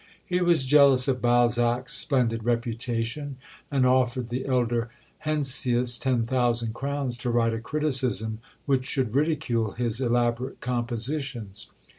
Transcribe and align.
He 0.25 0.41
was 0.41 0.65
jealous 0.65 1.07
of 1.07 1.21
Balzac's 1.21 1.93
splendid 1.93 2.43
reputation; 2.43 3.37
and 3.69 3.85
offered 3.85 4.29
the 4.29 4.47
elder 4.47 4.89
Heinsius 5.25 5.99
ten 5.99 6.25
thousand 6.25 6.73
crowns 6.73 7.15
to 7.17 7.29
write 7.29 7.53
a 7.53 7.59
criticism 7.59 8.39
which 8.65 8.85
should 8.87 9.13
ridicule 9.13 9.73
his 9.73 10.01
elaborate 10.01 10.59
compositions. 10.59 11.67